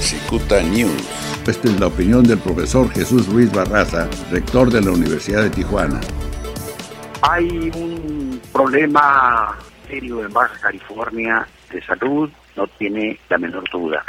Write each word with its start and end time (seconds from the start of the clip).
Cicuta 0.00 0.62
News. 0.62 1.08
Esta 1.46 1.68
es 1.68 1.78
la 1.78 1.86
opinión 1.88 2.24
del 2.24 2.38
profesor 2.38 2.90
Jesús 2.90 3.28
Ruiz 3.28 3.52
Barraza, 3.52 4.08
rector 4.30 4.70
de 4.70 4.80
la 4.80 4.92
Universidad 4.92 5.42
de 5.42 5.50
Tijuana. 5.50 6.00
Hay 7.22 7.70
un 7.74 8.40
problema 8.52 9.56
serio 9.86 10.24
en 10.24 10.32
Baja 10.32 10.58
California 10.60 11.46
de 11.70 11.82
salud, 11.82 12.30
no 12.56 12.66
tiene 12.78 13.18
la 13.28 13.38
menor 13.38 13.64
duda. 13.70 14.04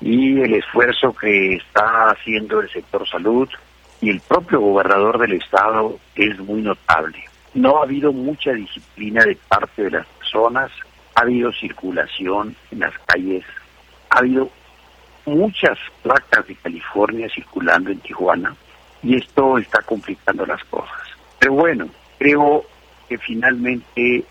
Y 0.00 0.40
el 0.40 0.54
esfuerzo 0.54 1.14
que 1.14 1.56
está 1.56 2.10
haciendo 2.10 2.60
el 2.60 2.70
sector 2.70 3.08
salud 3.08 3.48
y 4.00 4.10
el 4.10 4.20
propio 4.20 4.60
gobernador 4.60 5.18
del 5.18 5.32
estado 5.32 5.98
es 6.14 6.38
muy 6.38 6.62
notable. 6.62 7.24
No 7.54 7.78
ha 7.78 7.84
habido 7.84 8.12
mucha 8.12 8.52
disciplina 8.52 9.24
de 9.24 9.36
parte 9.48 9.84
de 9.84 9.90
las 9.90 10.06
personas, 10.06 10.70
ha 11.14 11.22
habido 11.22 11.52
circulación 11.52 12.54
en 12.70 12.80
las 12.80 12.92
calles, 13.06 13.44
ha 14.10 14.18
habido 14.18 14.50
muchas 15.26 15.78
placas 16.02 16.46
de 16.46 16.54
California 16.56 17.28
circulando 17.34 17.90
en 17.90 18.00
Tijuana 18.00 18.54
y 19.02 19.16
esto 19.16 19.58
está 19.58 19.82
complicando 19.82 20.46
las 20.46 20.62
cosas. 20.64 21.00
Pero 21.38 21.54
bueno, 21.54 21.88
creo 22.18 22.64
que 23.08 23.18
finalmente 23.18 24.24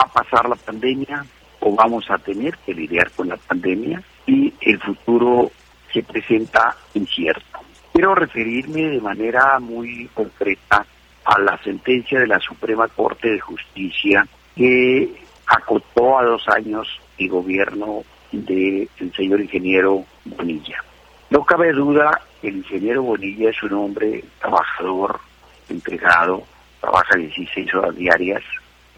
va 0.00 0.06
a 0.06 0.12
pasar 0.12 0.48
la 0.48 0.56
pandemia 0.56 1.24
o 1.60 1.74
vamos 1.74 2.10
a 2.10 2.18
tener 2.18 2.56
que 2.58 2.74
lidiar 2.74 3.10
con 3.12 3.28
la 3.28 3.36
pandemia 3.36 4.02
y 4.26 4.52
el 4.60 4.78
futuro 4.80 5.50
se 5.92 6.02
presenta 6.02 6.76
incierto. 6.94 7.60
Quiero 7.92 8.14
referirme 8.14 8.82
de 8.82 9.00
manera 9.00 9.58
muy 9.58 10.08
concreta 10.14 10.86
a 11.24 11.38
la 11.40 11.58
sentencia 11.62 12.20
de 12.20 12.26
la 12.26 12.38
Suprema 12.38 12.88
Corte 12.88 13.30
de 13.30 13.40
Justicia 13.40 14.26
que 14.56 15.22
acotó 15.46 16.18
a 16.18 16.24
dos 16.24 16.48
años 16.48 16.88
el 17.18 17.28
gobierno 17.28 18.02
del 18.32 18.88
señor 19.16 19.40
ingeniero 19.40 20.04
Bonilla. 20.24 20.82
No 21.30 21.44
cabe 21.44 21.72
duda 21.72 22.20
el 22.42 22.56
ingeniero 22.56 23.02
Bonilla 23.02 23.50
es 23.50 23.62
un 23.62 23.72
hombre 23.74 24.24
trabajador, 24.40 25.20
entregado, 25.68 26.42
trabaja 26.80 27.16
16 27.16 27.74
horas 27.74 27.96
diarias, 27.96 28.42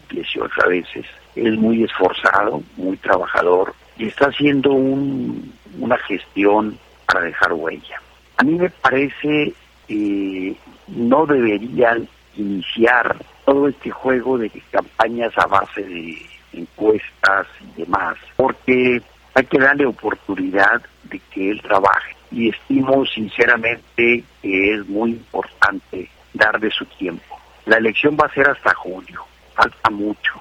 18 0.09 0.51
a 0.63 0.67
veces, 0.67 1.05
es 1.35 1.57
muy 1.57 1.83
esforzado, 1.83 2.63
muy 2.77 2.97
trabajador 2.97 3.73
y 3.97 4.07
está 4.07 4.27
haciendo 4.27 4.71
un, 4.71 5.53
una 5.79 5.97
gestión 5.97 6.77
para 7.05 7.21
dejar 7.25 7.53
huella. 7.53 8.01
A 8.37 8.43
mí 8.43 8.53
me 8.53 8.69
parece 8.69 9.53
que 9.87 10.55
no 10.87 11.25
deberían 11.25 12.07
iniciar 12.35 13.17
todo 13.45 13.67
este 13.67 13.91
juego 13.91 14.37
de 14.37 14.49
campañas 14.71 15.33
a 15.37 15.45
base 15.47 15.83
de 15.83 16.17
encuestas 16.53 17.47
y 17.61 17.81
demás, 17.81 18.15
porque 18.35 19.01
hay 19.33 19.45
que 19.45 19.59
darle 19.59 19.85
oportunidad 19.85 20.81
de 21.03 21.19
que 21.31 21.51
él 21.51 21.61
trabaje 21.61 22.15
y 22.31 22.49
estimo 22.49 23.05
sinceramente 23.05 24.23
que 24.41 24.73
es 24.73 24.87
muy 24.87 25.11
importante 25.11 26.09
darle 26.33 26.69
su 26.71 26.85
tiempo. 26.85 27.39
La 27.65 27.77
elección 27.77 28.17
va 28.19 28.27
a 28.27 28.33
ser 28.33 28.49
hasta 28.49 28.73
junio, 28.73 29.23
falta 29.53 29.89
mucho, 29.89 30.33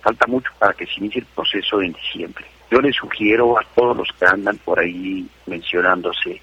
falta 0.00 0.26
mucho 0.26 0.50
para 0.58 0.72
que 0.72 0.86
se 0.86 0.94
inicie 0.98 1.20
el 1.20 1.26
proceso 1.26 1.82
en 1.82 1.92
diciembre. 1.92 2.46
Yo 2.70 2.80
le 2.80 2.92
sugiero 2.92 3.58
a 3.58 3.64
todos 3.74 3.96
los 3.96 4.08
que 4.18 4.24
andan 4.24 4.56
por 4.58 4.80
ahí 4.80 5.28
mencionándose 5.46 6.40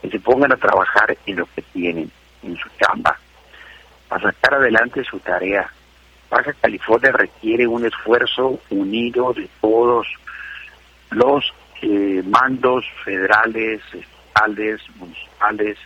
que 0.00 0.10
se 0.10 0.20
pongan 0.20 0.52
a 0.52 0.56
trabajar 0.56 1.16
en 1.26 1.36
lo 1.36 1.46
que 1.54 1.62
tienen, 1.62 2.10
en 2.42 2.56
su 2.56 2.68
chamba, 2.80 3.18
para 4.08 4.30
sacar 4.30 4.54
adelante 4.54 5.04
su 5.04 5.18
tarea. 5.20 5.70
Baja 6.30 6.52
California 6.54 7.12
requiere 7.12 7.66
un 7.66 7.84
esfuerzo 7.84 8.58
unido 8.70 9.32
de 9.32 9.48
todos 9.60 10.06
los 11.14 11.52
eh, 11.82 12.22
mandos 12.24 12.84
federales, 13.04 13.80
estatales, 13.92 14.80
municipales, 14.96 15.78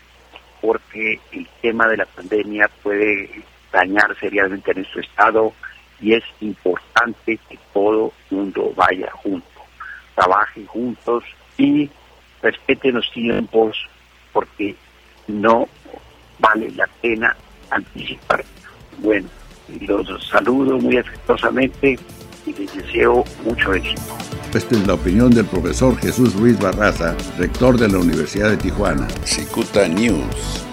porque 0.60 1.20
el 1.32 1.46
tema 1.60 1.86
de 1.88 1.98
la 1.98 2.06
pandemia 2.06 2.68
puede 2.82 3.42
dañar 3.72 4.16
seriamente 4.18 4.70
a 4.70 4.74
nuestro 4.74 5.00
estado 5.00 5.52
y 6.00 6.14
es 6.14 6.24
importante 6.40 7.38
que 7.48 7.58
todo 7.72 8.12
mundo 8.30 8.72
vaya 8.76 9.10
junto, 9.12 9.60
trabaje 10.14 10.64
juntos 10.66 11.24
y 11.56 11.90
respeten 12.42 12.94
los 12.94 13.10
tiempos 13.12 13.76
porque 14.32 14.74
no 15.28 15.66
vale 16.38 16.70
la 16.72 16.86
pena 17.00 17.34
anticipar. 17.70 18.44
Bueno, 18.98 19.28
los 19.80 20.26
saludo 20.28 20.78
muy 20.78 20.98
afectuosamente 20.98 21.98
les 22.58 22.72
deseo 22.74 23.24
mucho 23.44 23.74
éxito. 23.74 24.00
Esta 24.54 24.74
es 24.74 24.86
la 24.86 24.94
opinión 24.94 25.30
del 25.30 25.44
profesor 25.44 25.96
Jesús 25.98 26.34
Ruiz 26.34 26.58
Barraza, 26.58 27.14
rector 27.38 27.78
de 27.78 27.88
la 27.88 27.98
Universidad 27.98 28.50
de 28.50 28.56
Tijuana. 28.56 29.06
Cicuta 29.24 29.86
News. 29.88 30.66